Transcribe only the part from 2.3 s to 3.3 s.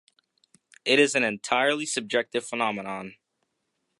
phenomenon.